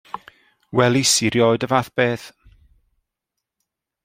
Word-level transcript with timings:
Welis 0.77 1.13
i 1.25 1.27
rioed 1.35 1.65
y 1.67 1.69
fath 1.73 1.91
beth. 1.97 2.27